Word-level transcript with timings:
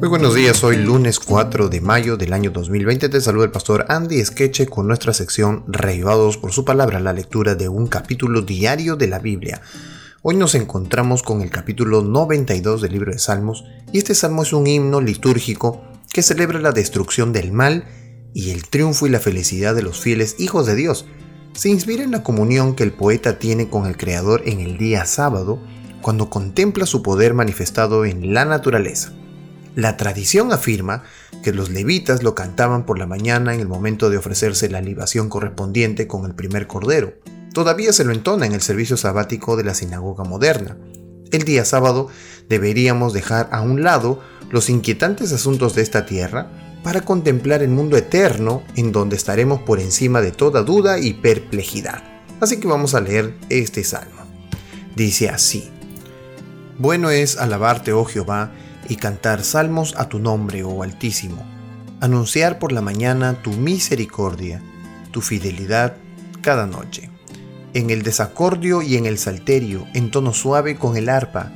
Muy 0.00 0.08
buenos 0.08 0.34
días, 0.34 0.64
hoy 0.64 0.78
lunes 0.78 1.20
4 1.20 1.68
de 1.68 1.82
mayo 1.82 2.16
del 2.16 2.32
año 2.32 2.50
2020 2.50 3.10
te 3.10 3.20
saluda 3.20 3.44
el 3.44 3.50
pastor 3.50 3.84
Andy 3.90 4.24
Skeche 4.24 4.66
con 4.66 4.86
nuestra 4.88 5.12
sección 5.12 5.62
Revivados 5.68 6.38
por 6.38 6.52
su 6.52 6.64
palabra, 6.64 7.00
la 7.00 7.12
lectura 7.12 7.54
de 7.54 7.68
un 7.68 7.86
capítulo 7.86 8.40
diario 8.40 8.96
de 8.96 9.08
la 9.08 9.18
Biblia. 9.18 9.60
Hoy 10.22 10.36
nos 10.36 10.54
encontramos 10.54 11.22
con 11.22 11.42
el 11.42 11.50
capítulo 11.50 12.00
92 12.00 12.80
del 12.80 12.92
libro 12.92 13.12
de 13.12 13.18
Salmos 13.18 13.66
y 13.92 13.98
este 13.98 14.14
salmo 14.14 14.42
es 14.42 14.54
un 14.54 14.66
himno 14.66 15.02
litúrgico 15.02 15.84
que 16.10 16.22
celebra 16.22 16.60
la 16.60 16.72
destrucción 16.72 17.34
del 17.34 17.52
mal 17.52 17.84
y 18.32 18.52
el 18.52 18.70
triunfo 18.70 19.06
y 19.06 19.10
la 19.10 19.20
felicidad 19.20 19.74
de 19.74 19.82
los 19.82 20.00
fieles 20.00 20.36
hijos 20.38 20.64
de 20.64 20.76
Dios. 20.76 21.04
Se 21.52 21.68
inspira 21.68 22.02
en 22.02 22.12
la 22.12 22.22
comunión 22.22 22.74
que 22.74 22.84
el 22.84 22.92
poeta 22.92 23.38
tiene 23.38 23.68
con 23.68 23.84
el 23.84 23.98
Creador 23.98 24.44
en 24.46 24.60
el 24.60 24.78
día 24.78 25.04
sábado 25.04 25.60
cuando 26.00 26.30
contempla 26.30 26.86
su 26.86 27.02
poder 27.02 27.34
manifestado 27.34 28.06
en 28.06 28.32
la 28.32 28.46
naturaleza. 28.46 29.12
La 29.80 29.96
tradición 29.96 30.52
afirma 30.52 31.04
que 31.42 31.54
los 31.54 31.70
levitas 31.70 32.22
lo 32.22 32.34
cantaban 32.34 32.84
por 32.84 32.98
la 32.98 33.06
mañana 33.06 33.54
en 33.54 33.60
el 33.60 33.66
momento 33.66 34.10
de 34.10 34.18
ofrecerse 34.18 34.68
la 34.68 34.82
libación 34.82 35.30
correspondiente 35.30 36.06
con 36.06 36.26
el 36.26 36.34
primer 36.34 36.66
cordero. 36.66 37.14
Todavía 37.54 37.94
se 37.94 38.04
lo 38.04 38.12
entona 38.12 38.44
en 38.44 38.52
el 38.52 38.60
servicio 38.60 38.98
sabático 38.98 39.56
de 39.56 39.64
la 39.64 39.72
sinagoga 39.72 40.22
moderna. 40.22 40.76
El 41.32 41.44
día 41.44 41.64
sábado 41.64 42.08
deberíamos 42.46 43.14
dejar 43.14 43.48
a 43.52 43.62
un 43.62 43.82
lado 43.82 44.20
los 44.50 44.68
inquietantes 44.68 45.32
asuntos 45.32 45.74
de 45.74 45.80
esta 45.80 46.04
tierra 46.04 46.50
para 46.84 47.00
contemplar 47.00 47.62
el 47.62 47.70
mundo 47.70 47.96
eterno 47.96 48.62
en 48.76 48.92
donde 48.92 49.16
estaremos 49.16 49.62
por 49.62 49.80
encima 49.80 50.20
de 50.20 50.32
toda 50.32 50.62
duda 50.62 50.98
y 50.98 51.14
perplejidad. 51.14 52.02
Así 52.38 52.60
que 52.60 52.68
vamos 52.68 52.94
a 52.94 53.00
leer 53.00 53.34
este 53.48 53.82
salmo. 53.82 54.26
Dice 54.94 55.30
así, 55.30 55.70
Bueno 56.76 57.08
es 57.08 57.38
alabarte, 57.38 57.94
oh 57.94 58.04
Jehová, 58.04 58.52
y 58.90 58.96
cantar 58.96 59.44
salmos 59.44 59.94
a 59.96 60.08
tu 60.08 60.18
nombre, 60.18 60.64
oh 60.64 60.82
Altísimo, 60.82 61.42
anunciar 62.00 62.58
por 62.58 62.72
la 62.72 62.82
mañana 62.82 63.40
tu 63.40 63.52
misericordia, 63.52 64.60
tu 65.12 65.20
fidelidad 65.20 65.96
cada 66.42 66.66
noche, 66.66 67.08
en 67.72 67.90
el 67.90 68.02
desacordio 68.02 68.82
y 68.82 68.96
en 68.96 69.06
el 69.06 69.16
salterio, 69.16 69.86
en 69.94 70.10
tono 70.10 70.34
suave 70.34 70.76
con 70.76 70.96
el 70.96 71.08
arpa, 71.08 71.52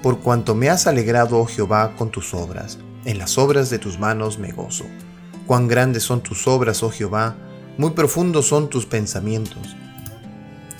por 0.00 0.20
cuanto 0.20 0.54
me 0.54 0.68
has 0.68 0.86
alegrado, 0.86 1.38
oh 1.38 1.46
Jehová, 1.46 1.96
con 1.96 2.10
tus 2.10 2.32
obras, 2.34 2.78
en 3.04 3.18
las 3.18 3.36
obras 3.36 3.68
de 3.68 3.80
tus 3.80 3.98
manos 3.98 4.38
me 4.38 4.52
gozo. 4.52 4.84
Cuán 5.44 5.66
grandes 5.66 6.04
son 6.04 6.20
tus 6.20 6.46
obras, 6.46 6.84
oh 6.84 6.90
Jehová, 6.90 7.34
muy 7.78 7.90
profundos 7.90 8.46
son 8.46 8.70
tus 8.70 8.86
pensamientos. 8.86 9.74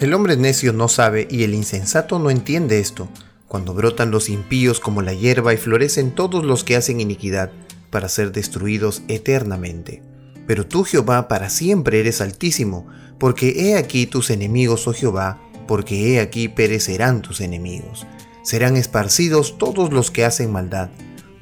El 0.00 0.12
hombre 0.12 0.36
necio 0.36 0.74
no 0.74 0.88
sabe 0.88 1.26
y 1.30 1.44
el 1.44 1.54
insensato 1.54 2.18
no 2.18 2.28
entiende 2.28 2.78
esto, 2.78 3.08
cuando 3.54 3.72
brotan 3.72 4.10
los 4.10 4.30
impíos 4.30 4.80
como 4.80 5.00
la 5.00 5.14
hierba 5.14 5.54
y 5.54 5.56
florecen 5.56 6.10
todos 6.10 6.42
los 6.42 6.64
que 6.64 6.74
hacen 6.74 7.00
iniquidad, 7.00 7.52
para 7.88 8.08
ser 8.08 8.32
destruidos 8.32 9.02
eternamente. 9.06 10.02
Pero 10.44 10.66
tú, 10.66 10.82
Jehová, 10.82 11.28
para 11.28 11.48
siempre 11.48 12.00
eres 12.00 12.20
altísimo, 12.20 12.88
porque 13.16 13.54
he 13.56 13.76
aquí 13.76 14.06
tus 14.06 14.30
enemigos, 14.30 14.88
oh 14.88 14.92
Jehová, 14.92 15.40
porque 15.68 16.14
he 16.14 16.20
aquí 16.20 16.48
perecerán 16.48 17.22
tus 17.22 17.40
enemigos. 17.40 18.08
Serán 18.42 18.76
esparcidos 18.76 19.56
todos 19.56 19.92
los 19.92 20.10
que 20.10 20.24
hacen 20.24 20.50
maldad. 20.50 20.90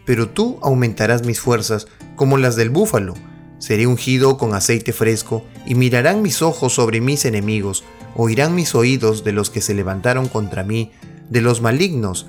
Pero 0.05 0.29
tú 0.29 0.59
aumentarás 0.61 1.25
mis 1.25 1.41
fuerzas 1.41 1.87
como 2.15 2.37
las 2.37 2.57
del 2.57 2.69
búfalo. 2.69 3.15
Seré 3.59 3.87
ungido 3.87 4.37
con 4.37 4.53
aceite 4.53 4.93
fresco, 4.93 5.45
y 5.65 5.77
mirarán 5.77 6.21
mis 6.21 6.43
ojos 6.43 6.75
sobre 6.75 7.01
mis 7.01 7.25
enemigos, 7.25 7.85
oirán 8.15 8.55
mis 8.55 8.75
oídos 8.75 9.25
de 9.25 9.33
los 9.33 9.49
que 9.49 9.63
se 9.63 9.73
levantaron 9.73 10.29
contra 10.29 10.63
mí, 10.63 10.93
de 11.33 11.41
los 11.41 11.63
malignos. 11.63 12.27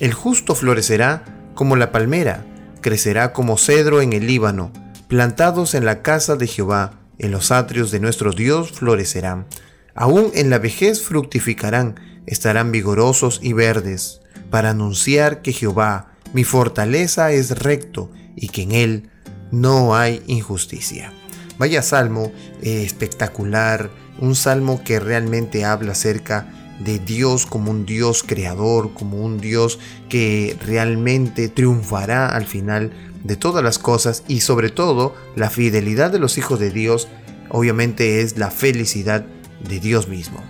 El 0.00 0.14
justo 0.14 0.54
florecerá 0.54 1.24
como 1.54 1.76
la 1.76 1.92
palmera, 1.92 2.44
crecerá 2.80 3.32
como 3.32 3.58
cedro 3.58 4.00
en 4.00 4.14
el 4.14 4.26
Líbano, 4.26 4.72
plantados 5.08 5.74
en 5.74 5.84
la 5.84 6.02
casa 6.02 6.36
de 6.36 6.46
Jehová, 6.46 7.00
en 7.18 7.30
los 7.30 7.50
atrios 7.50 7.90
de 7.90 8.00
nuestro 8.00 8.32
Dios 8.32 8.72
florecerán. 8.72 9.46
Aún 9.94 10.30
en 10.34 10.50
la 10.50 10.58
vejez 10.58 11.02
fructificarán, 11.02 12.00
estarán 12.26 12.72
vigorosos 12.72 13.40
y 13.42 13.52
verdes, 13.52 14.20
para 14.50 14.70
anunciar 14.70 15.42
que 15.42 15.52
Jehová, 15.52 16.12
mi 16.32 16.44
fortaleza, 16.44 17.32
es 17.32 17.58
recto 17.58 18.10
y 18.36 18.48
que 18.48 18.62
en 18.62 18.72
él 18.72 19.10
no 19.50 19.94
hay 19.94 20.22
injusticia. 20.26 21.12
Vaya 21.58 21.82
salmo 21.82 22.32
eh, 22.62 22.84
espectacular, 22.84 23.90
un 24.18 24.34
salmo 24.34 24.82
que 24.82 24.98
realmente 24.98 25.64
habla 25.64 25.92
acerca 25.92 26.48
de 26.78 26.98
Dios 26.98 27.46
como 27.46 27.70
un 27.70 27.86
Dios 27.86 28.22
creador, 28.22 28.92
como 28.92 29.24
un 29.24 29.38
Dios 29.38 29.78
que 30.08 30.56
realmente 30.64 31.48
triunfará 31.48 32.28
al 32.28 32.46
final 32.46 32.92
de 33.24 33.36
todas 33.36 33.64
las 33.64 33.78
cosas 33.78 34.22
y 34.28 34.40
sobre 34.40 34.70
todo 34.70 35.14
la 35.34 35.50
fidelidad 35.50 36.10
de 36.10 36.18
los 36.18 36.38
hijos 36.38 36.60
de 36.60 36.70
Dios 36.70 37.08
obviamente 37.48 38.20
es 38.20 38.38
la 38.38 38.50
felicidad 38.50 39.24
de 39.68 39.80
Dios 39.80 40.08
mismo. 40.08 40.42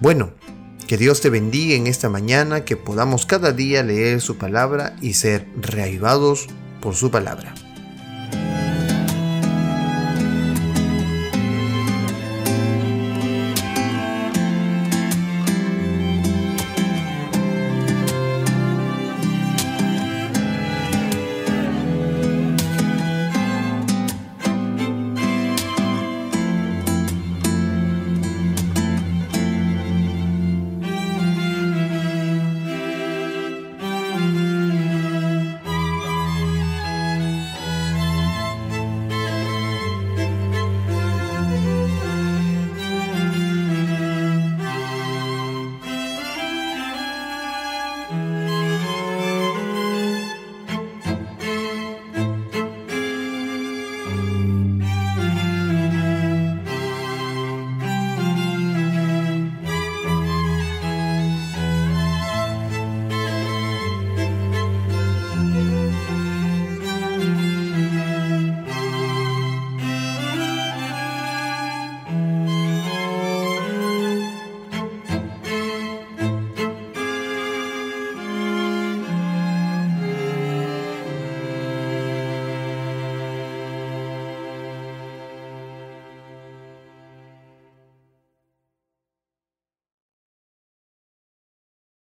Bueno, 0.00 0.32
que 0.86 0.98
Dios 0.98 1.20
te 1.20 1.30
bendiga 1.30 1.74
en 1.74 1.86
esta 1.86 2.08
mañana, 2.08 2.64
que 2.64 2.76
podamos 2.76 3.26
cada 3.26 3.52
día 3.52 3.82
leer 3.82 4.20
su 4.20 4.36
palabra 4.36 4.96
y 5.00 5.14
ser 5.14 5.46
reavivados 5.56 6.46
por 6.80 6.94
su 6.94 7.10
palabra. 7.10 7.54